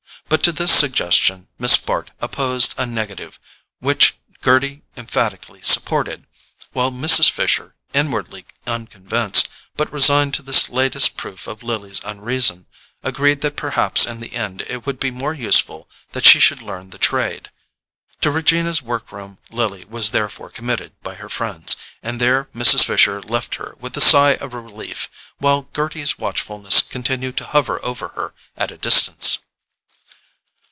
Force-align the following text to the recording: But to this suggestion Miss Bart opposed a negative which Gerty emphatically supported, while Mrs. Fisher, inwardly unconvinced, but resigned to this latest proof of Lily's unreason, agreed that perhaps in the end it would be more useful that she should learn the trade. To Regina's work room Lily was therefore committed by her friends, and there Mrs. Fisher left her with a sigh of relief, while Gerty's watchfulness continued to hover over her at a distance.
But 0.29 0.43
to 0.43 0.53
this 0.53 0.71
suggestion 0.73 1.49
Miss 1.59 1.75
Bart 1.75 2.11
opposed 2.21 2.73
a 2.77 2.85
negative 2.85 3.37
which 3.79 4.15
Gerty 4.41 4.83
emphatically 4.95 5.61
supported, 5.61 6.25
while 6.71 6.89
Mrs. 6.89 7.29
Fisher, 7.29 7.75
inwardly 7.93 8.45
unconvinced, 8.65 9.49
but 9.75 9.91
resigned 9.91 10.33
to 10.35 10.41
this 10.41 10.69
latest 10.69 11.17
proof 11.17 11.47
of 11.47 11.63
Lily's 11.63 11.99
unreason, 12.05 12.65
agreed 13.03 13.41
that 13.41 13.57
perhaps 13.57 14.05
in 14.05 14.21
the 14.21 14.31
end 14.31 14.61
it 14.67 14.85
would 14.85 15.01
be 15.01 15.11
more 15.11 15.33
useful 15.33 15.89
that 16.13 16.23
she 16.25 16.39
should 16.39 16.61
learn 16.61 16.91
the 16.91 16.97
trade. 16.97 17.51
To 18.21 18.31
Regina's 18.31 18.81
work 18.81 19.11
room 19.11 19.37
Lily 19.49 19.83
was 19.83 20.11
therefore 20.11 20.49
committed 20.49 20.93
by 21.03 21.15
her 21.15 21.27
friends, 21.29 21.75
and 22.01 22.21
there 22.21 22.45
Mrs. 22.55 22.85
Fisher 22.85 23.21
left 23.21 23.55
her 23.55 23.75
with 23.81 23.97
a 23.97 24.01
sigh 24.01 24.35
of 24.35 24.53
relief, 24.53 25.09
while 25.39 25.63
Gerty's 25.73 26.17
watchfulness 26.17 26.79
continued 26.81 27.35
to 27.35 27.45
hover 27.47 27.83
over 27.83 28.09
her 28.09 28.33
at 28.55 28.71
a 28.71 28.77
distance. 28.77 29.39